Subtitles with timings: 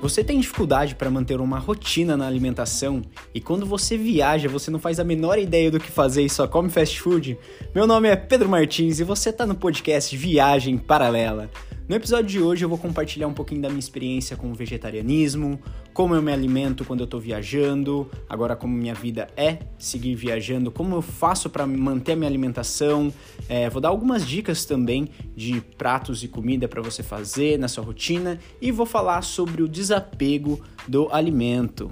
[0.00, 3.02] Você tem dificuldade para manter uma rotina na alimentação
[3.34, 6.46] e quando você viaja você não faz a menor ideia do que fazer e só
[6.46, 7.36] come fast food?
[7.74, 11.50] Meu nome é Pedro Martins e você está no podcast Viagem Paralela.
[11.88, 15.58] No episódio de hoje eu vou compartilhar um pouquinho da minha experiência com o vegetarianismo,
[15.94, 20.70] como eu me alimento quando eu estou viajando, agora como minha vida é seguir viajando,
[20.70, 23.10] como eu faço para manter a minha alimentação.
[23.48, 27.82] É, vou dar algumas dicas também de pratos e comida para você fazer na sua
[27.82, 31.90] rotina e vou falar sobre o desapego do alimento.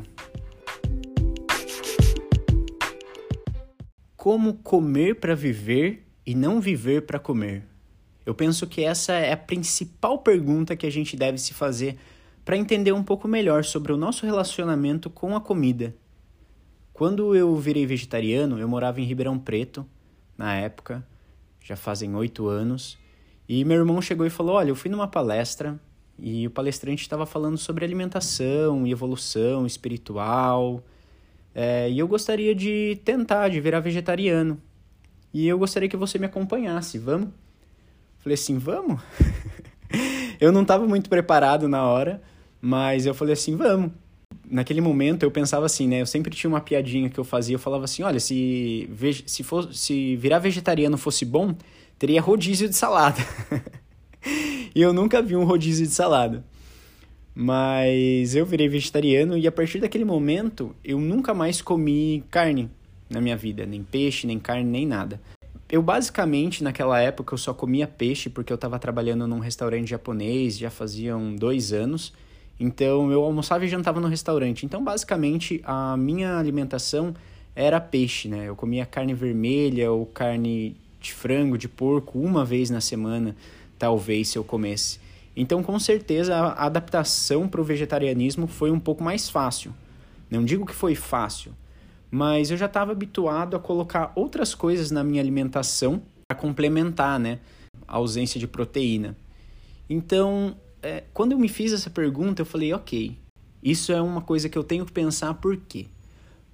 [4.14, 7.75] Como comer para viver e não viver para comer.
[8.26, 11.96] Eu penso que essa é a principal pergunta que a gente deve se fazer
[12.44, 15.94] para entender um pouco melhor sobre o nosso relacionamento com a comida.
[16.92, 19.86] Quando eu virei vegetariano, eu morava em Ribeirão Preto,
[20.36, 21.06] na época,
[21.62, 22.98] já fazem oito anos,
[23.48, 25.78] e meu irmão chegou e falou: Olha, eu fui numa palestra
[26.18, 30.82] e o palestrante estava falando sobre alimentação e evolução espiritual,
[31.54, 34.60] é, e eu gostaria de tentar, de virar vegetariano.
[35.32, 37.28] E eu gostaria que você me acompanhasse, vamos?
[38.26, 39.00] Falei assim, vamos?
[40.40, 42.20] eu não estava muito preparado na hora,
[42.60, 43.92] mas eu falei assim, vamos.
[44.50, 46.00] Naquele momento eu pensava assim, né?
[46.00, 48.90] Eu sempre tinha uma piadinha que eu fazia, eu falava assim, olha, se,
[49.28, 51.54] se, se virar vegetariano fosse bom,
[51.96, 53.20] teria rodízio de salada.
[54.74, 56.44] e eu nunca vi um rodízio de salada.
[57.32, 62.68] Mas eu virei vegetariano e a partir daquele momento eu nunca mais comi carne
[63.08, 65.20] na minha vida, nem peixe, nem carne, nem nada.
[65.68, 70.56] Eu basicamente, naquela época, eu só comia peixe porque eu estava trabalhando num restaurante japonês,
[70.56, 72.12] já faziam dois anos.
[72.58, 74.64] Então, eu almoçava e jantava no restaurante.
[74.64, 77.14] Então, basicamente, a minha alimentação
[77.54, 78.48] era peixe, né?
[78.48, 83.34] Eu comia carne vermelha ou carne de frango, de porco, uma vez na semana,
[83.78, 85.00] talvez, se eu comesse.
[85.36, 89.74] Então, com certeza, a adaptação para o vegetarianismo foi um pouco mais fácil.
[90.30, 91.52] Não digo que foi fácil,
[92.10, 97.38] mas eu já estava habituado a colocar outras coisas na minha alimentação para complementar, né,
[97.86, 99.16] a ausência de proteína.
[99.88, 103.16] Então, é, quando eu me fiz essa pergunta, eu falei, ok,
[103.62, 105.86] isso é uma coisa que eu tenho que pensar por quê?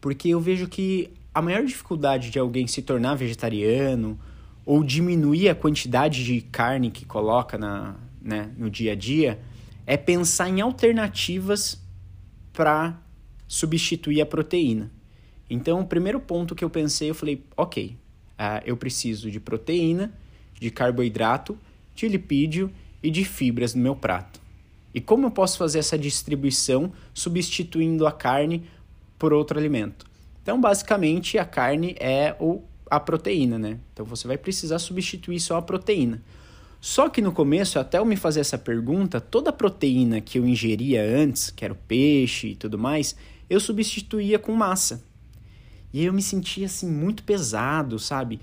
[0.00, 4.18] Porque eu vejo que a maior dificuldade de alguém se tornar vegetariano
[4.64, 9.40] ou diminuir a quantidade de carne que coloca na, né, no dia a dia
[9.86, 11.82] é pensar em alternativas
[12.52, 13.00] para
[13.48, 14.90] substituir a proteína.
[15.54, 17.94] Então, o primeiro ponto que eu pensei, eu falei, ok,
[18.38, 20.10] uh, eu preciso de proteína,
[20.58, 21.58] de carboidrato,
[21.94, 24.40] de lipídio e de fibras no meu prato.
[24.94, 28.64] E como eu posso fazer essa distribuição substituindo a carne
[29.18, 30.06] por outro alimento?
[30.42, 33.78] Então, basicamente, a carne é o, a proteína, né?
[33.92, 36.22] Então, você vai precisar substituir só a proteína.
[36.80, 40.46] Só que no começo, até eu me fazer essa pergunta, toda a proteína que eu
[40.46, 43.14] ingeria antes, que era o peixe e tudo mais,
[43.50, 45.11] eu substituía com massa.
[45.92, 48.40] E aí eu me sentia assim muito pesado, sabe?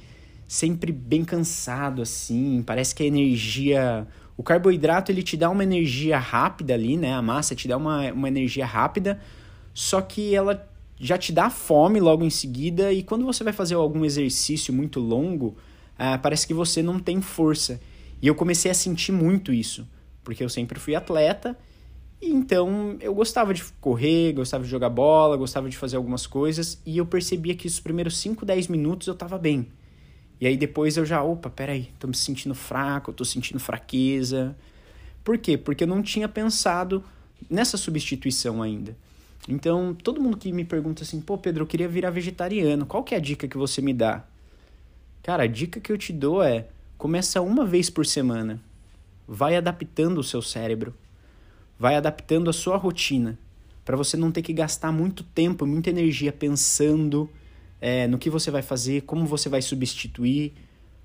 [0.48, 6.18] Sempre bem cansado assim, parece que a energia, o carboidrato ele te dá uma energia
[6.18, 7.14] rápida ali, né?
[7.14, 9.20] A massa te dá uma, uma energia rápida,
[9.74, 10.68] só que ela
[11.00, 15.00] já te dá fome logo em seguida e quando você vai fazer algum exercício muito
[15.00, 15.56] longo,
[15.98, 17.80] ah, parece que você não tem força.
[18.22, 19.88] E eu comecei a sentir muito isso,
[20.24, 21.58] porque eu sempre fui atleta
[22.22, 26.98] então eu gostava de correr, gostava de jogar bola, gostava de fazer algumas coisas e
[26.98, 29.68] eu percebia que os primeiros 5, 10 minutos eu tava bem.
[30.42, 34.56] E aí depois eu já, opa, peraí, tô me sentindo fraco, tô sentindo fraqueza.
[35.24, 35.58] Por quê?
[35.58, 37.04] Porque eu não tinha pensado
[37.50, 38.96] nessa substituição ainda.
[39.48, 43.16] Então, todo mundo que me pergunta assim, pô, Pedro, eu queria virar vegetariano, qual que
[43.16, 44.24] é a dica que você me dá?
[45.24, 48.62] Cara, a dica que eu te dou é, começa uma vez por semana.
[49.28, 50.94] Vai adaptando o seu cérebro
[51.80, 53.40] vai adaptando a sua rotina
[53.86, 57.28] para você não ter que gastar muito tempo, muita energia pensando
[57.82, 60.54] é, no que você vai fazer, como você vai substituir,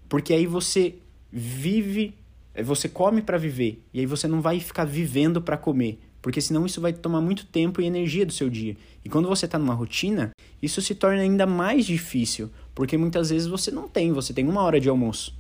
[0.07, 0.97] porque aí você
[1.33, 2.15] vive,
[2.55, 6.41] é, você come para viver e aí você não vai ficar vivendo para comer, porque
[6.43, 8.77] senão isso vai tomar muito tempo e energia do seu dia.
[9.03, 13.47] E quando você está numa rotina, isso se torna ainda mais difícil, porque muitas vezes
[13.47, 15.35] você não tem, você tem uma hora de almoço.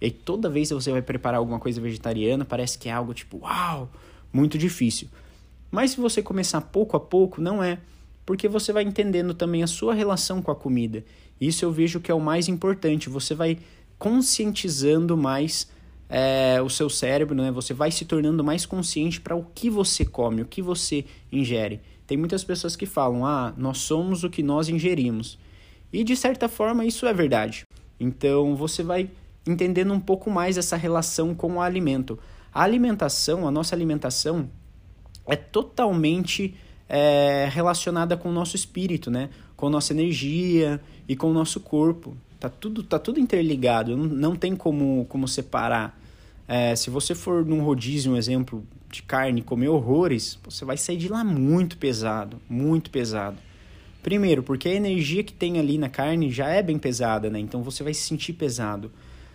[0.00, 3.14] E aí toda vez que você vai preparar alguma coisa vegetariana, parece que é algo
[3.14, 3.88] tipo, uau,
[4.32, 5.08] muito difícil.
[5.70, 7.78] Mas se você começar pouco a pouco, não é,
[8.24, 11.04] porque você vai entendendo também a sua relação com a comida.
[11.40, 13.08] Isso eu vejo que é o mais importante.
[13.08, 13.58] Você vai
[13.98, 15.68] conscientizando mais
[16.08, 17.50] é, o seu cérebro, né?
[17.50, 21.80] Você vai se tornando mais consciente para o que você come, o que você ingere.
[22.06, 25.38] Tem muitas pessoas que falam: "Ah, nós somos o que nós ingerimos".
[25.92, 27.64] E de certa forma isso é verdade.
[28.00, 29.10] Então você vai
[29.46, 32.18] entendendo um pouco mais essa relação com o alimento.
[32.52, 34.48] A alimentação, a nossa alimentação,
[35.26, 36.54] é totalmente
[36.88, 39.28] é, relacionada com o nosso espírito, né?
[39.56, 42.16] Com nossa energia e com o nosso corpo.
[42.40, 45.98] Tá tudo, tá tudo interligado, não, não tem como, como separar.
[46.46, 50.96] É, se você for num rodízio, um exemplo de carne, comer horrores, você vai sair
[50.96, 53.36] de lá muito pesado, muito pesado.
[54.02, 57.38] Primeiro, porque a energia que tem ali na carne já é bem pesada, né?
[57.38, 58.90] Então você vai se sentir pesado.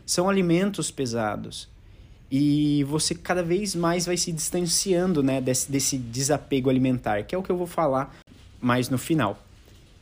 [0.06, 1.69] São alimentos pesados.
[2.36, 7.38] E você cada vez mais vai se distanciando, né, desse, desse desapego alimentar, que é
[7.38, 8.12] o que eu vou falar
[8.60, 9.38] mais no final.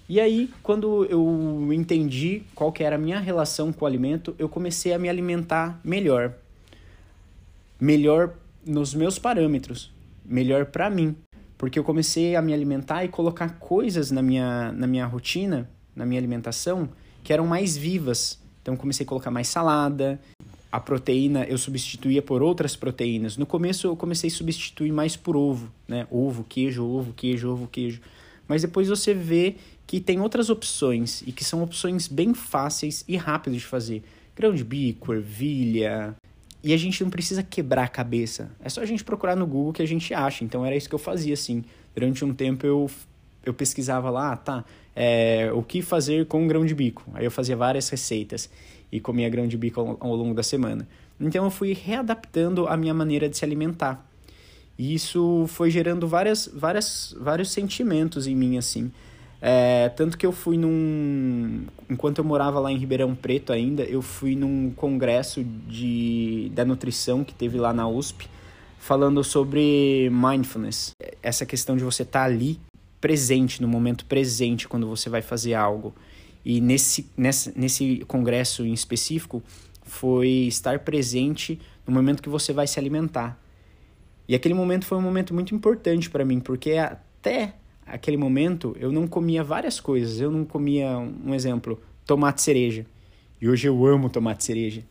[0.07, 4.47] E aí, quando eu entendi qual que era a minha relação com o alimento, eu
[4.47, 6.33] comecei a me alimentar melhor.
[7.77, 8.33] Melhor
[8.65, 9.91] nos meus parâmetros,
[10.23, 11.13] melhor para mim,
[11.57, 16.05] porque eu comecei a me alimentar e colocar coisas na minha, na minha rotina, na
[16.05, 16.87] minha alimentação,
[17.25, 18.39] que eram mais vivas.
[18.61, 20.17] Então comecei a colocar mais salada,
[20.71, 23.37] a proteína eu substituía por outras proteínas.
[23.37, 26.07] No começo eu comecei a substituir mais por ovo, né?
[26.09, 28.01] Ovo, queijo, ovo, queijo, ovo, queijo.
[28.47, 33.17] Mas depois você vê que tem outras opções e que são opções bem fáceis e
[33.17, 34.03] rápidas de fazer.
[34.35, 36.15] Grão de bico, ervilha,
[36.63, 38.51] e a gente não precisa quebrar a cabeça.
[38.63, 40.43] É só a gente procurar no Google que a gente acha.
[40.43, 41.63] Então era isso que eu fazia, assim.
[41.95, 42.89] Durante um tempo eu,
[43.43, 44.63] eu pesquisava lá, tá,
[44.95, 47.03] é, o que fazer com grão de bico.
[47.13, 48.49] Aí eu fazia várias receitas
[48.91, 50.87] e comia grão de bico ao, ao longo da semana.
[51.19, 54.05] Então eu fui readaptando a minha maneira de se alimentar.
[54.77, 58.91] E isso foi gerando várias, várias, vários sentimentos em mim, assim.
[59.41, 61.65] É, tanto que eu fui num.
[61.89, 67.23] Enquanto eu morava lá em Ribeirão Preto ainda, eu fui num congresso de, da nutrição
[67.23, 68.27] que teve lá na USP,
[68.79, 70.91] falando sobre mindfulness.
[71.23, 72.59] Essa questão de você estar tá ali,
[73.01, 75.93] presente, no momento presente, quando você vai fazer algo.
[76.45, 79.43] E nesse, nesse, nesse congresso em específico,
[79.83, 83.37] foi estar presente no momento que você vai se alimentar.
[84.27, 87.55] E aquele momento foi um momento muito importante para mim, porque até
[87.85, 90.21] aquele momento, eu não comia várias coisas.
[90.21, 92.85] Eu não comia, um exemplo, tomate cereja.
[93.41, 94.83] E hoje eu amo tomate cereja.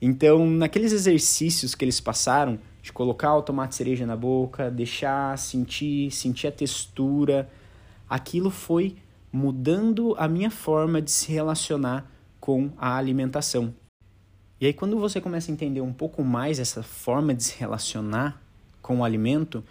[0.00, 6.08] Então, naqueles exercícios que eles passaram, de colocar o tomate cereja na boca, deixar, sentir,
[6.12, 7.50] sentir a textura,
[8.08, 8.94] aquilo foi
[9.32, 13.74] mudando a minha forma de se relacionar com a alimentação.
[14.60, 18.40] E aí, quando você começa a entender um pouco mais essa forma de se relacionar
[18.80, 19.64] com o alimento,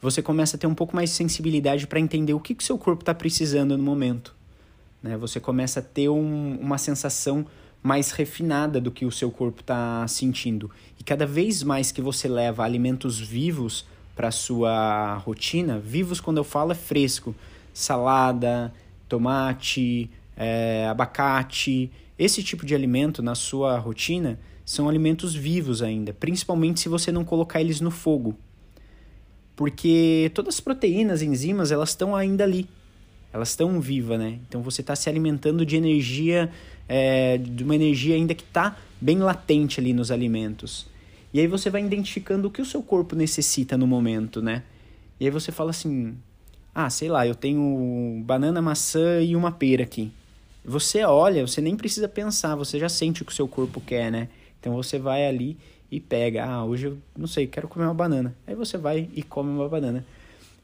[0.00, 2.78] você começa a ter um pouco mais de sensibilidade para entender o que o seu
[2.78, 4.32] corpo está precisando no momento.
[5.02, 5.16] Né?
[5.16, 7.44] Você começa a ter um, uma sensação
[7.82, 10.70] mais refinada do que o seu corpo está sentindo.
[10.98, 16.44] E cada vez mais que você leva alimentos vivos para sua rotina, vivos quando eu
[16.44, 17.34] falo é fresco,
[17.72, 18.72] salada,
[19.08, 26.80] tomate, é, abacate, esse tipo de alimento na sua rotina são alimentos vivos ainda, principalmente
[26.80, 28.36] se você não colocar eles no fogo
[29.60, 32.66] porque todas as proteínas, enzimas, elas estão ainda ali.
[33.30, 34.38] Elas estão vivas, né?
[34.48, 36.50] Então você está se alimentando de energia,
[36.92, 40.88] é, de uma energia ainda que está bem latente ali nos alimentos.
[41.32, 44.64] E aí você vai identificando o que o seu corpo necessita no momento, né?
[45.20, 46.16] E aí você fala assim:
[46.74, 50.10] ah, sei lá, eu tenho banana, maçã e uma pera aqui.
[50.64, 54.10] Você olha, você nem precisa pensar, você já sente o que o seu corpo quer,
[54.10, 54.28] né?
[54.58, 55.56] Então você vai ali
[55.92, 58.34] e pega, ah, hoje eu não sei, quero comer uma banana.
[58.48, 60.04] Aí você vai e come uma banana.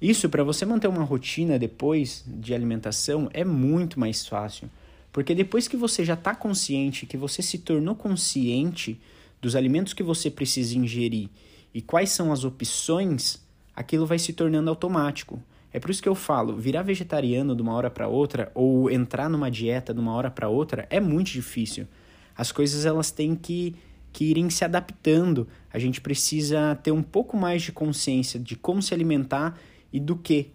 [0.03, 4.69] Isso para você manter uma rotina depois de alimentação é muito mais fácil,
[5.17, 9.01] porque depois que você já está consciente, que você se tornou consciente
[9.41, 11.31] dos alimentos que você precisa ingerir
[11.73, 13.43] e quais são as opções,
[13.75, 15.43] aquilo vai se tornando automático.
[15.73, 19.31] É por isso que eu falo, virar vegetariano de uma hora para outra ou entrar
[19.31, 21.89] numa dieta de uma hora para outra é muito difícil.
[22.37, 23.75] As coisas elas têm que
[24.13, 25.49] que irem se adaptando.
[25.73, 29.59] A gente precisa ter um pouco mais de consciência de como se alimentar
[29.91, 30.53] e do que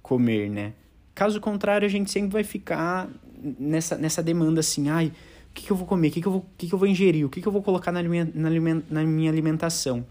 [0.00, 0.74] comer, né?
[1.12, 3.10] Caso contrário, a gente sempre vai ficar
[3.58, 5.06] nessa, nessa demanda assim, ai,
[5.50, 6.08] o que, que eu vou comer?
[6.08, 7.26] O que, que, eu, vou, o que, que eu vou ingerir?
[7.26, 8.50] O que, que eu vou colocar na, na,
[8.90, 10.04] na minha alimentação?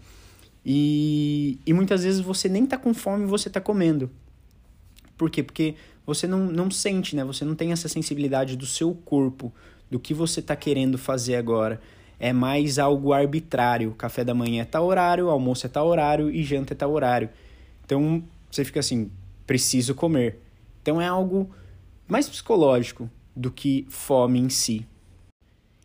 [0.64, 4.10] E, e muitas vezes você nem tá com fome e você tá comendo.
[5.16, 5.42] Por quê?
[5.42, 7.24] Porque você não, não sente, né?
[7.24, 9.52] Você não tem essa sensibilidade do seu corpo,
[9.90, 11.80] do que você tá querendo fazer agora
[12.20, 13.92] é mais algo arbitrário.
[13.92, 17.30] Café da manhã é tal horário, almoço é tal horário e janta é tal horário.
[17.84, 19.10] Então você fica assim,
[19.46, 20.38] preciso comer.
[20.82, 21.50] Então é algo
[22.06, 24.86] mais psicológico do que fome em si.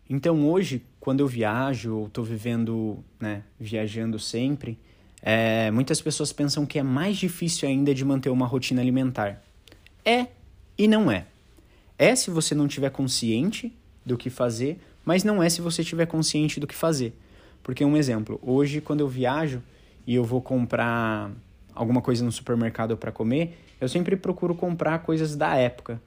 [0.08, 4.78] Então hoje, quando eu viajo ou estou vivendo, né, viajando sempre,
[5.22, 9.42] é, muitas pessoas pensam que é mais difícil ainda de manter uma rotina alimentar.
[10.04, 10.28] É
[10.78, 11.26] e não é.
[11.98, 13.72] É se você não tiver consciente
[14.04, 17.12] do que fazer, mas não é se você estiver consciente do que fazer.
[17.62, 19.62] Porque um exemplo, hoje quando eu viajo
[20.06, 21.32] e eu vou comprar
[21.74, 26.00] alguma coisa no supermercado para comer, eu sempre procuro comprar coisas da época.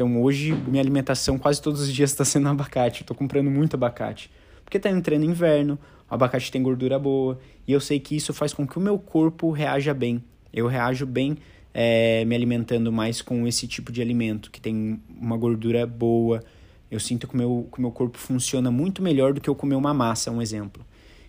[0.00, 3.02] Então hoje minha alimentação quase todos os dias está sendo abacate.
[3.02, 4.30] Estou comprando muito abacate.
[4.64, 5.78] Porque está entrando inverno,
[6.10, 7.38] o abacate tem gordura boa,
[7.68, 10.24] e eu sei que isso faz com que o meu corpo reaja bem.
[10.54, 11.36] Eu reajo bem
[11.74, 16.42] é, me alimentando mais com esse tipo de alimento, que tem uma gordura boa.
[16.90, 19.74] Eu sinto que o meu, que meu corpo funciona muito melhor do que eu comer
[19.74, 20.82] uma massa, um exemplo.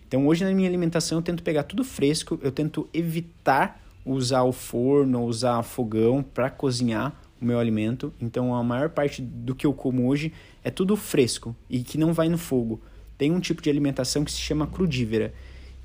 [0.08, 4.52] Então hoje na minha alimentação eu tento pegar tudo fresco, eu tento evitar usar o
[4.52, 8.12] forno, usar fogão para cozinhar o meu alimento.
[8.20, 10.32] Então a maior parte do que eu como hoje
[10.64, 12.80] é tudo fresco e que não vai no fogo.
[13.18, 15.34] Tem um tipo de alimentação que se chama crudívera,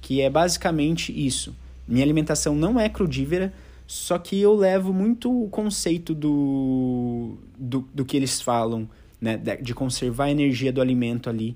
[0.01, 1.55] que é basicamente isso.
[1.87, 3.53] Minha alimentação não é crudívera,
[3.85, 9.37] só que eu levo muito o conceito do, do, do que eles falam, né?
[9.37, 11.55] De conservar a energia do alimento ali,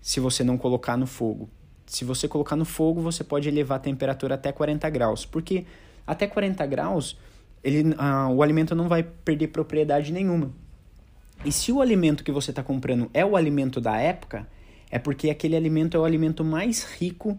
[0.00, 1.48] se você não colocar no fogo.
[1.86, 5.24] Se você colocar no fogo, você pode elevar a temperatura até 40 graus.
[5.24, 5.64] Porque
[6.06, 7.16] até 40 graus,
[7.62, 10.50] ele, ah, o alimento não vai perder propriedade nenhuma.
[11.44, 14.46] E se o alimento que você está comprando é o alimento da época,
[14.90, 17.38] é porque aquele alimento é o alimento mais rico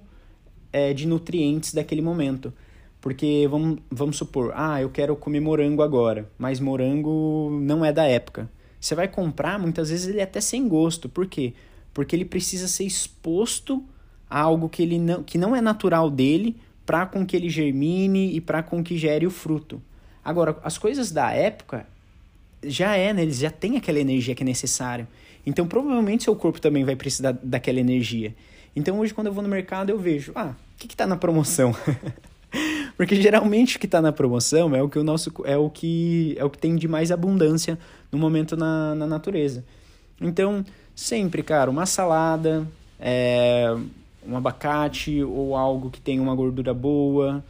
[0.72, 2.54] é, de nutrientes daquele momento.
[3.00, 8.06] Porque vamos, vamos supor, ah, eu quero comer morango agora, mas morango não é da
[8.06, 8.50] época.
[8.80, 11.08] Você vai comprar, muitas vezes ele é até sem gosto.
[11.08, 11.54] Por quê?
[11.94, 13.84] Porque ele precisa ser exposto
[14.30, 18.36] a algo que, ele não, que não é natural dele para com que ele germine
[18.36, 19.82] e para com que gere o fruto.
[20.24, 21.86] Agora, as coisas da época
[22.64, 23.24] já é, né?
[23.24, 25.08] Eles já têm aquela energia que é necessária.
[25.46, 28.34] Então, provavelmente seu corpo também vai precisar daquela energia.
[28.76, 31.76] Então, hoje, quando eu vou no mercado, eu vejo, ah, o que está na promoção?
[32.96, 36.36] Porque geralmente o que está na promoção é o que o nosso é o que
[36.38, 37.78] é o que tem de mais abundância
[38.12, 39.66] no momento na, na natureza.
[40.22, 40.64] Então,
[40.96, 42.68] sempre, cara, uma salada,
[43.00, 43.76] é,
[44.28, 47.44] um abacate ou algo que tenha uma gordura boa,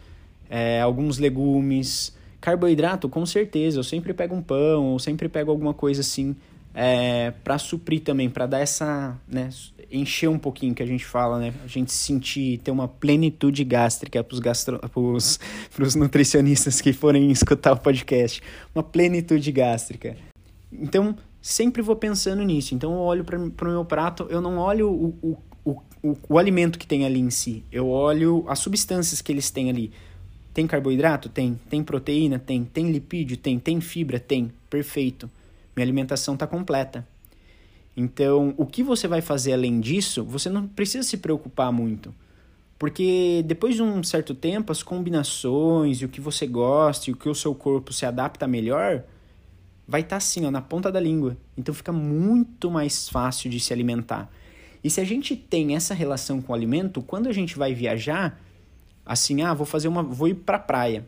[0.49, 3.79] é, alguns legumes, carboidrato, com certeza.
[3.79, 6.35] Eu sempre pego um pão, ou sempre pego alguma coisa assim
[6.73, 9.49] é, para suprir também, para dar essa, né,
[9.89, 11.53] encher um pouquinho que a gente fala, né?
[11.63, 14.77] A gente sentir, ter uma plenitude gástrica para os gastro...
[15.73, 18.41] pros nutricionistas que forem escutar o podcast.
[18.75, 20.17] Uma plenitude gástrica.
[20.69, 22.75] Então, sempre vou pensando nisso.
[22.75, 26.37] Então, eu olho para o meu prato, eu não olho o, o, o, o, o
[26.37, 27.63] alimento que tem ali em si.
[27.71, 29.93] Eu olho as substâncias que eles têm ali.
[30.53, 31.29] Tem carboidrato?
[31.29, 31.59] Tem.
[31.69, 32.37] Tem proteína?
[32.37, 32.63] Tem.
[32.63, 33.37] Tem lipídio?
[33.37, 33.57] Tem.
[33.57, 34.19] Tem fibra?
[34.19, 34.51] Tem.
[34.69, 35.29] Perfeito.
[35.75, 37.07] Minha alimentação está completa.
[37.95, 42.13] Então, o que você vai fazer além disso, você não precisa se preocupar muito.
[42.77, 47.15] Porque depois de um certo tempo, as combinações e o que você gosta e o
[47.15, 49.03] que o seu corpo se adapta melhor,
[49.87, 51.37] vai estar tá assim, ó, na ponta da língua.
[51.57, 54.29] Então fica muito mais fácil de se alimentar.
[54.83, 58.39] E se a gente tem essa relação com o alimento, quando a gente vai viajar,
[59.05, 61.05] assim, ah, vou fazer uma, vou ir para praia.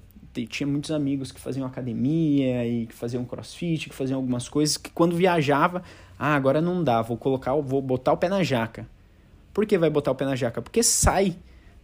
[0.50, 4.90] Tinha muitos amigos que faziam academia e que faziam crossfit, que faziam algumas coisas que
[4.90, 5.82] quando viajava,
[6.20, 8.86] ah, agora não dá, vou colocar, vou botar o pé na jaca.
[9.54, 10.62] Por que vai botar o pé na jaca?
[10.62, 11.38] Porque sai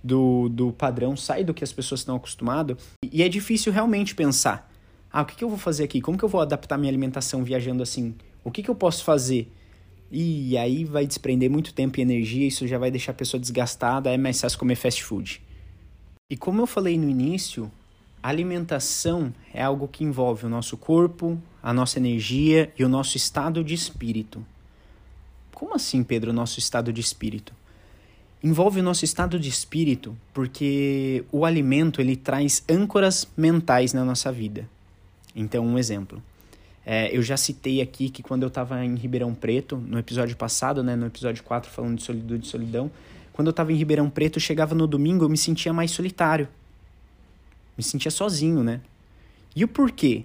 [0.03, 2.77] do, do padrão, sai do que as pessoas estão acostumadas
[3.09, 4.69] e é difícil realmente pensar.
[5.11, 6.01] Ah, o que, que eu vou fazer aqui?
[6.01, 8.15] Como que eu vou adaptar minha alimentação viajando assim?
[8.43, 9.51] O que, que eu posso fazer?
[10.09, 14.09] E aí vai desprender muito tempo e energia, isso já vai deixar a pessoa desgastada,
[14.09, 15.41] é mais fácil comer fast food.
[16.31, 17.69] E como eu falei no início,
[18.23, 23.61] alimentação é algo que envolve o nosso corpo, a nossa energia e o nosso estado
[23.61, 24.41] de espírito.
[25.53, 27.53] Como assim, Pedro, o nosso estado de espírito?
[28.41, 34.31] Envolve o nosso estado de espírito porque o alimento ele traz âncoras mentais na nossa
[34.31, 34.69] vida.
[35.35, 36.23] Então, um exemplo.
[36.85, 40.81] É, eu já citei aqui que quando eu estava em Ribeirão Preto, no episódio passado,
[40.81, 42.89] né, no episódio 4, falando de solitude e solidão,
[43.41, 46.47] quando eu estava em Ribeirão Preto, chegava no domingo, eu me sentia mais solitário
[47.81, 48.81] me sentia sozinho, né?
[49.55, 50.23] E o porquê?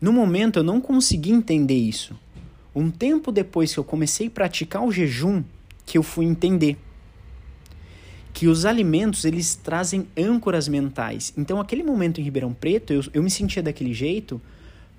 [0.00, 2.14] No momento eu não consegui entender isso.
[2.74, 5.42] Um tempo depois que eu comecei a praticar o jejum,
[5.84, 6.76] que eu fui entender
[8.32, 11.32] que os alimentos eles trazem âncoras mentais.
[11.36, 14.40] Então, aquele momento em Ribeirão Preto, eu, eu me sentia daquele jeito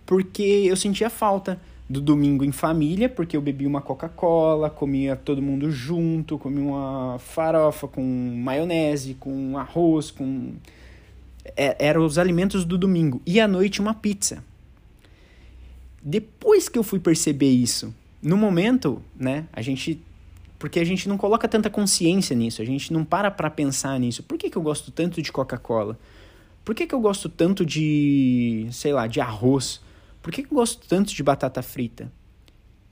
[0.05, 5.41] porque eu sentia falta do domingo em família, porque eu bebia uma Coca-Cola, comia todo
[5.41, 10.53] mundo junto, comia uma farofa com maionese, com arroz, com
[11.57, 13.19] é, eram os alimentos do domingo.
[13.25, 14.43] E à noite uma pizza.
[16.01, 19.99] Depois que eu fui perceber isso, no momento, né, a gente
[20.59, 24.21] porque a gente não coloca tanta consciência nisso, a gente não para para pensar nisso.
[24.21, 25.97] Por que, que eu gosto tanto de Coca-Cola?
[26.65, 29.81] Por que, que eu gosto tanto de, sei lá, de arroz?
[30.21, 32.11] Por que, eu gosto tanto de batata frita?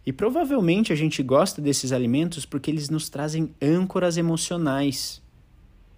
[0.06, 5.22] E provavelmente a gente gosta desses alimentos porque eles nos trazem âncoras emocionais.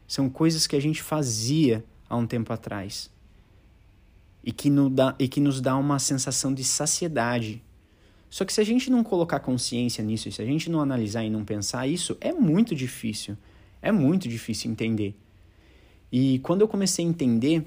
[0.07, 3.11] São coisas que a gente fazia há um tempo atrás.
[4.43, 7.61] e que, no e que nos dá uma sensação de saciedade.
[8.29, 11.29] Só que se a gente não colocar consciência nisso, se a gente não analisar e
[11.29, 13.37] não pensar isso, é muito difícil.
[13.81, 15.15] É muito difícil entender.
[16.11, 17.65] E quando eu comecei a entender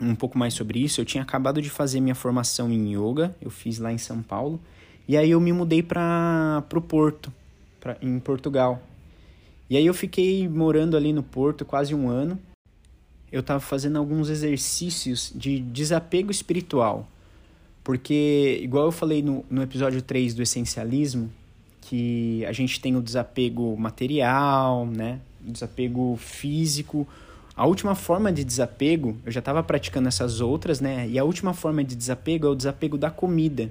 [0.00, 3.50] um pouco mais sobre isso, eu tinha acabado de fazer minha formação em yoga, eu
[3.50, 4.60] fiz lá em São Paulo,
[5.06, 7.32] e aí eu me mudei para o Porto,
[7.80, 8.82] pra, em Portugal.
[9.70, 12.38] E aí eu fiquei morando ali no Porto quase um ano.
[13.30, 17.06] Eu estava fazendo alguns exercícios de desapego espiritual.
[17.84, 21.30] Porque, igual eu falei no, no episódio 3 do essencialismo,
[21.80, 25.20] que a gente tem o desapego material, né?
[25.46, 27.06] O desapego físico.
[27.58, 31.08] A última forma de desapego, eu já estava praticando essas outras, né?
[31.08, 33.68] E a última forma de desapego é o desapego da comida,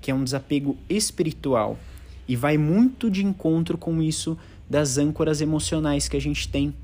[0.00, 1.78] que é um desapego espiritual.
[2.26, 4.38] E vai muito de encontro com isso
[4.70, 6.74] das âncoras emocionais que a gente tem.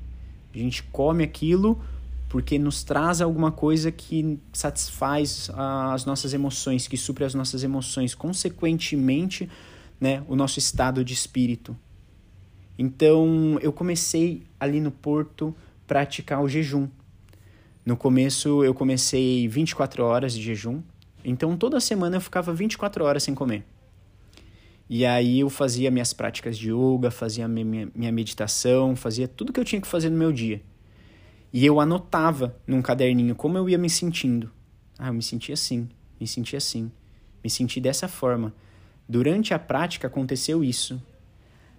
[0.53, 1.81] A gente come aquilo
[2.29, 8.13] porque nos traz alguma coisa que satisfaz as nossas emoções, que supre as nossas emoções,
[8.13, 9.49] consequentemente,
[9.99, 11.75] né, o nosso estado de espírito.
[12.77, 15.55] Então, eu comecei ali no Porto
[15.87, 16.87] praticar o jejum.
[17.85, 20.83] No começo, eu comecei 24 horas de jejum.
[21.23, 23.63] Então, toda semana eu ficava 24 horas sem comer.
[24.89, 29.65] E aí eu fazia minhas práticas de yoga, fazia minha, meditação, fazia tudo que eu
[29.65, 30.61] tinha que fazer no meu dia.
[31.51, 34.51] E eu anotava num caderninho como eu ia me sentindo.
[34.97, 35.89] Ah, eu me senti assim,
[36.19, 36.91] me senti assim,
[37.43, 38.53] me senti dessa forma.
[39.07, 41.01] Durante a prática aconteceu isso.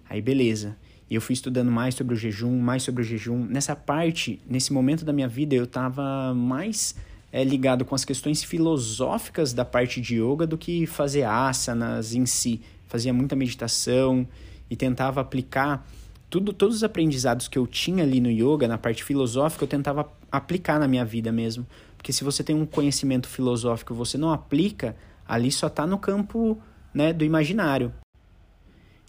[0.07, 0.77] Aí beleza.
[1.09, 3.45] E eu fui estudando mais sobre o jejum, mais sobre o jejum.
[3.45, 6.95] Nessa parte, nesse momento da minha vida, eu estava mais
[7.31, 12.25] é, ligado com as questões filosóficas da parte de yoga do que fazer asanas em
[12.25, 14.27] si fazia muita meditação
[14.69, 15.87] e tentava aplicar
[16.29, 20.11] tudo, todos os aprendizados que eu tinha ali no yoga, na parte filosófica, eu tentava
[20.31, 21.65] aplicar na minha vida mesmo.
[21.95, 24.95] Porque se você tem um conhecimento filosófico e você não aplica,
[25.27, 26.59] ali só está no campo
[26.93, 27.93] né, do imaginário.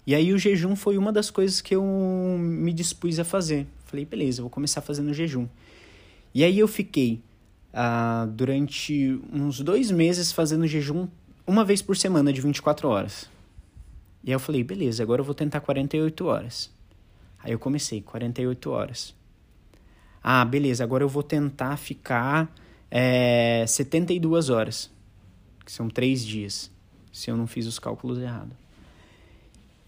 [0.05, 1.83] E aí o jejum foi uma das coisas que eu
[2.39, 3.67] me dispus a fazer.
[3.85, 5.47] Falei, beleza, vou começar fazendo jejum.
[6.33, 7.21] E aí eu fiquei
[7.73, 11.07] uh, durante uns dois meses fazendo jejum
[11.45, 13.29] uma vez por semana de 24 horas.
[14.23, 16.71] E aí eu falei, beleza, agora eu vou tentar 48 horas.
[17.43, 19.15] Aí eu comecei, 48 horas.
[20.23, 22.53] Ah, beleza, agora eu vou tentar ficar
[22.89, 24.91] é, 72 horas.
[25.65, 26.71] Que são três dias,
[27.11, 28.55] se eu não fiz os cálculos errados.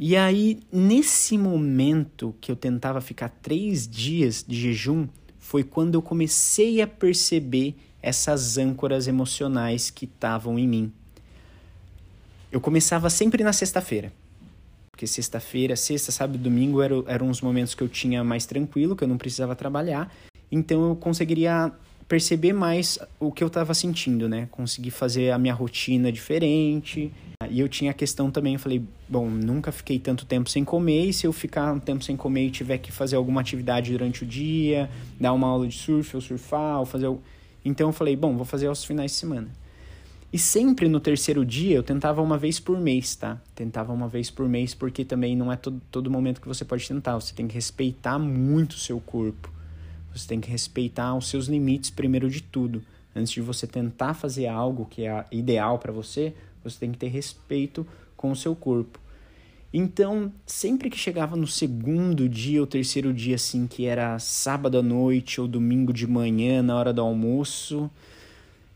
[0.05, 5.07] E aí, nesse momento que eu tentava ficar três dias de jejum,
[5.39, 10.93] foi quando eu comecei a perceber essas âncoras emocionais que estavam em mim.
[12.51, 14.11] Eu começava sempre na sexta-feira.
[14.91, 19.05] Porque sexta-feira, sexta, sábado domingo eram, eram os momentos que eu tinha mais tranquilo, que
[19.05, 20.13] eu não precisava trabalhar.
[20.51, 21.71] Então eu conseguiria
[22.07, 24.47] perceber mais o que eu estava sentindo, né?
[24.51, 27.11] Conseguir fazer a minha rotina diferente.
[27.49, 31.07] E eu tinha a questão também, eu falei, bom, nunca fiquei tanto tempo sem comer,
[31.07, 34.23] e se eu ficar um tempo sem comer e tiver que fazer alguma atividade durante
[34.23, 34.89] o dia,
[35.19, 37.13] dar uma aula de surf ou surfar, ou fazer.
[37.65, 39.49] Então eu falei, bom, vou fazer aos finais de semana.
[40.31, 43.39] E sempre no terceiro dia eu tentava uma vez por mês, tá?
[43.53, 46.87] Tentava uma vez por mês porque também não é todo, todo momento que você pode
[46.87, 47.13] tentar.
[47.15, 49.52] Você tem que respeitar muito o seu corpo.
[50.13, 52.83] Você tem que respeitar os seus limites primeiro de tudo.
[53.15, 57.07] Antes de você tentar fazer algo que é ideal para você, você tem que ter
[57.07, 58.99] respeito com o seu corpo.
[59.73, 64.83] Então, sempre que chegava no segundo dia ou terceiro dia, assim, que era sábado à
[64.83, 67.89] noite ou domingo de manhã, na hora do almoço,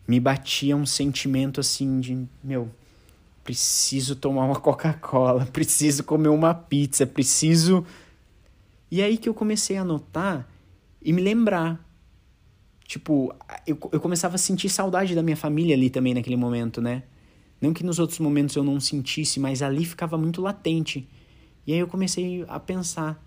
[0.07, 2.69] me batia um sentimento assim de, meu,
[3.43, 7.85] preciso tomar uma Coca-Cola, preciso comer uma pizza, preciso.
[8.89, 10.49] E aí que eu comecei a notar
[11.07, 11.81] e me lembrar.
[12.85, 13.33] Tipo,
[13.65, 17.03] eu, eu começava a sentir saudade da minha família ali também naquele momento, né?
[17.61, 21.07] Não que nos outros momentos eu não sentisse, mas ali ficava muito latente.
[21.65, 23.23] E aí eu comecei a pensar: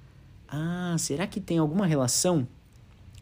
[0.46, 2.46] ah, será que tem alguma relação?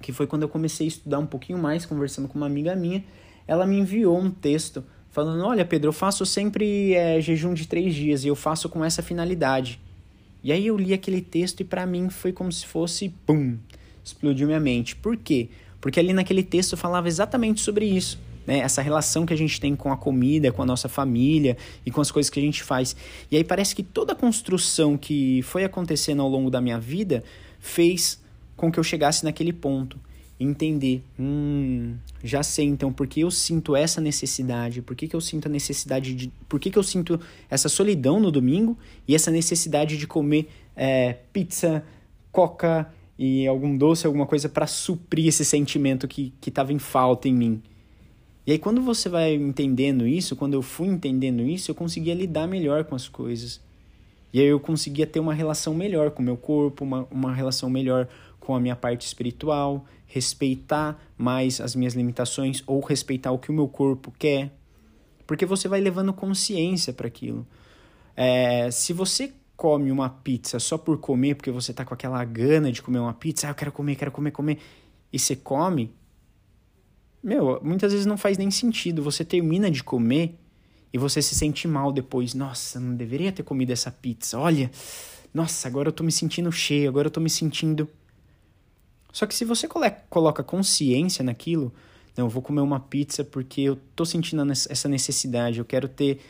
[0.00, 3.04] Que foi quando eu comecei a estudar um pouquinho mais, conversando com uma amiga minha,
[3.46, 7.94] ela me enviou um texto falando: Olha, Pedro, eu faço sempre é, jejum de três
[7.94, 9.80] dias e eu faço com essa finalidade.
[10.42, 13.56] E aí eu li aquele texto e para mim foi como se fosse, pum,
[14.08, 14.96] explodiu minha mente.
[14.96, 15.48] Por quê?
[15.80, 18.20] Porque ali naquele texto falava exatamente sobre isso.
[18.46, 18.58] Né?
[18.58, 22.00] Essa relação que a gente tem com a comida, com a nossa família e com
[22.00, 22.96] as coisas que a gente faz.
[23.30, 27.22] E aí parece que toda a construção que foi acontecendo ao longo da minha vida
[27.60, 28.20] fez
[28.56, 29.98] com que eu chegasse naquele ponto
[30.40, 35.20] entender, hum, já sei então por que eu sinto essa necessidade, por que, que eu
[35.20, 36.32] sinto a necessidade de.
[36.48, 41.14] Por que, que eu sinto essa solidão no domingo e essa necessidade de comer é,
[41.32, 41.84] pizza,
[42.30, 47.34] coca e algum doce, alguma coisa para suprir esse sentimento que estava em falta em
[47.34, 47.62] mim.
[48.46, 52.46] E aí, quando você vai entendendo isso, quando eu fui entendendo isso, eu conseguia lidar
[52.46, 53.60] melhor com as coisas.
[54.32, 57.68] E aí eu conseguia ter uma relação melhor com o meu corpo, uma, uma relação
[57.68, 58.08] melhor
[58.40, 63.54] com a minha parte espiritual, respeitar mais as minhas limitações ou respeitar o que o
[63.54, 64.50] meu corpo quer.
[65.26, 67.46] Porque você vai levando consciência para aquilo.
[68.16, 72.70] É, se você come uma pizza só por comer, porque você tá com aquela gana
[72.70, 74.60] de comer uma pizza, ah, eu quero comer, quero comer, comer,
[75.12, 75.92] e você come,
[77.20, 79.02] meu, muitas vezes não faz nem sentido.
[79.02, 80.38] Você termina de comer
[80.92, 82.34] e você se sente mal depois.
[82.34, 84.38] Nossa, não deveria ter comido essa pizza.
[84.38, 84.70] Olha,
[85.34, 87.88] nossa, agora eu tô me sentindo cheio, agora eu tô me sentindo.
[89.12, 89.68] Só que se você
[90.08, 91.74] coloca consciência naquilo,
[92.16, 96.20] não, eu vou comer uma pizza porque eu tô sentindo essa necessidade, eu quero ter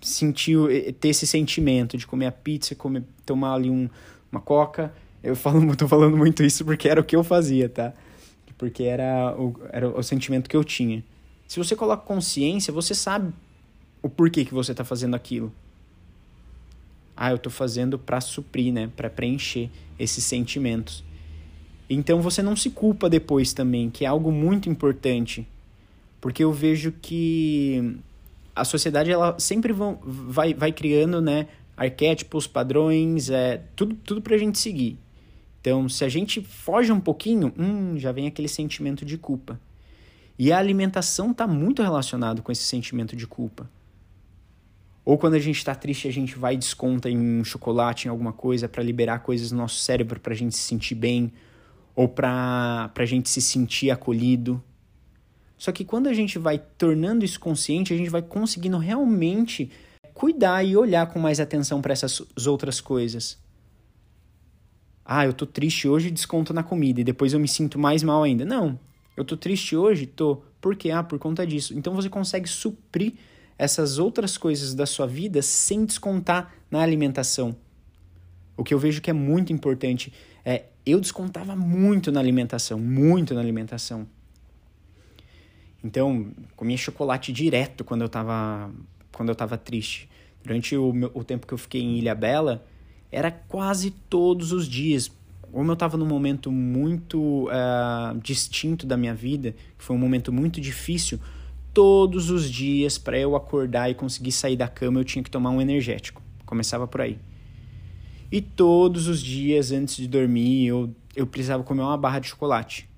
[0.00, 0.58] sentir
[1.00, 3.88] ter esse sentimento de comer a pizza, comer, tomar ali um,
[4.30, 4.92] uma coca.
[5.22, 7.92] Eu falo, tô falando muito isso porque era o que eu fazia, tá?
[8.58, 11.04] porque era o, era o sentimento que eu tinha.
[11.46, 13.32] Se você coloca consciência, você sabe
[14.02, 15.52] o porquê que você está fazendo aquilo.
[17.16, 18.90] Ah, eu estou fazendo para suprir, né?
[18.96, 21.04] Para preencher esses sentimentos.
[21.88, 25.46] Então você não se culpa depois também, que é algo muito importante.
[26.20, 27.98] Porque eu vejo que
[28.54, 34.34] a sociedade ela sempre vão, vai, vai criando né, arquétipos, padrões, é, tudo, tudo para
[34.34, 34.98] a gente seguir.
[35.60, 39.58] Então, se a gente foge um pouquinho, hum, já vem aquele sentimento de culpa.
[40.38, 43.68] E a alimentação está muito relacionado com esse sentimento de culpa.
[45.04, 48.10] Ou quando a gente está triste, a gente vai e desconta em um chocolate, em
[48.10, 51.32] alguma coisa, para liberar coisas no nosso cérebro, para a gente se sentir bem,
[51.94, 54.62] ou para a gente se sentir acolhido.
[55.56, 59.70] Só que quando a gente vai tornando isso consciente, a gente vai conseguindo realmente
[60.12, 63.38] cuidar e olhar com mais atenção para essas outras coisas.
[65.04, 68.22] Ah, eu tô triste hoje, desconto na comida e depois eu me sinto mais mal
[68.22, 68.44] ainda.
[68.44, 68.78] Não,
[69.16, 70.42] eu tô triste hoje, tô.
[70.60, 70.90] Por quê?
[70.90, 71.74] Ah, por conta disso.
[71.76, 73.14] Então você consegue suprir
[73.58, 77.54] essas outras coisas da sua vida sem descontar na alimentação.
[78.56, 80.12] O que eu vejo que é muito importante
[80.44, 84.06] é eu descontava muito na alimentação, muito na alimentação.
[85.84, 88.72] Então, comia chocolate direto quando eu tava
[89.12, 90.08] quando eu tava triste.
[90.42, 92.66] Durante o, meu, o tempo que eu fiquei em Ilha Bela,
[93.12, 95.10] era quase todos os dias.
[95.52, 100.32] Como eu estava num momento muito uh, distinto da minha vida, que foi um momento
[100.32, 101.20] muito difícil,
[101.72, 105.50] todos os dias para eu acordar e conseguir sair da cama eu tinha que tomar
[105.50, 106.20] um energético.
[106.44, 107.18] Começava por aí.
[108.32, 112.88] E todos os dias antes de dormir eu, eu precisava comer uma barra de chocolate.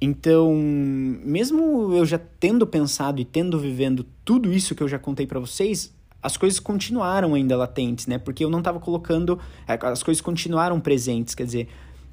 [0.00, 5.26] Então, mesmo eu já tendo pensado e tendo vivendo tudo isso que eu já contei
[5.26, 8.18] para vocês, as coisas continuaram ainda latentes, né?
[8.18, 9.38] Porque eu não estava colocando.
[9.66, 11.68] É, as coisas continuaram presentes, quer dizer,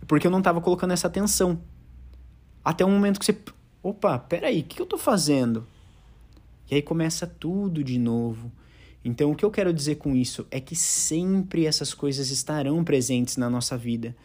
[0.08, 1.60] porque eu não estava colocando essa atenção.
[2.63, 3.38] Até o momento que você.
[3.84, 5.67] Opa, peraí, o que eu estou fazendo?
[6.69, 8.52] E aí começa tudo de novo.
[9.04, 13.38] Então, o que eu quero dizer com isso é que sempre essas coisas estarão presentes
[13.38, 14.15] na nossa vida.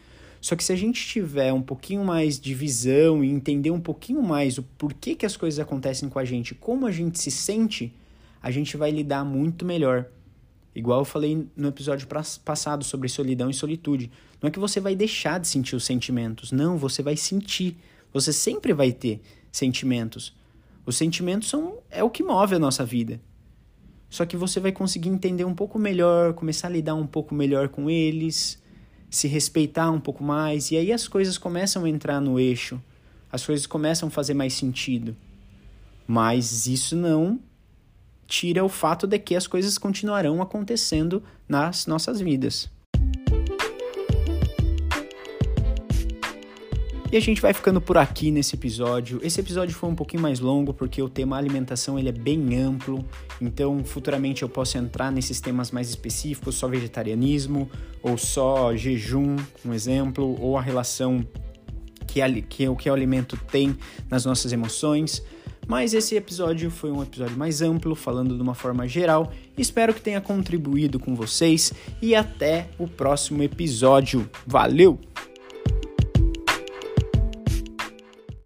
[0.41, 4.23] Só que se a gente tiver um pouquinho mais de visão e entender um pouquinho
[4.23, 7.93] mais o porquê que as coisas acontecem com a gente, como a gente se sente,
[8.41, 10.07] a gente vai lidar muito melhor.
[10.73, 12.07] Igual eu falei no episódio
[12.43, 14.09] passado sobre solidão e solitude.
[14.41, 16.51] Não é que você vai deixar de sentir os sentimentos.
[16.51, 17.77] Não, você vai sentir.
[18.11, 20.33] Você sempre vai ter sentimentos.
[20.85, 23.21] Os sentimentos são é o que move a nossa vida.
[24.09, 27.69] Só que você vai conseguir entender um pouco melhor, começar a lidar um pouco melhor
[27.69, 28.60] com eles,
[29.11, 32.81] se respeitar um pouco mais, e aí as coisas começam a entrar no eixo.
[33.29, 35.15] As coisas começam a fazer mais sentido.
[36.07, 37.39] Mas isso não
[38.25, 42.69] tira o fato de que as coisas continuarão acontecendo nas nossas vidas.
[47.11, 49.19] E a gente vai ficando por aqui nesse episódio.
[49.21, 53.03] Esse episódio foi um pouquinho mais longo porque o tema alimentação ele é bem amplo.
[53.41, 57.69] Então, futuramente eu posso entrar nesses temas mais específicos, só vegetarianismo
[58.01, 61.21] ou só jejum, um exemplo, ou a relação
[62.07, 63.75] que, que o que o alimento tem
[64.09, 65.21] nas nossas emoções.
[65.67, 69.33] Mas esse episódio foi um episódio mais amplo, falando de uma forma geral.
[69.57, 74.29] Espero que tenha contribuído com vocês e até o próximo episódio.
[74.47, 74.97] Valeu!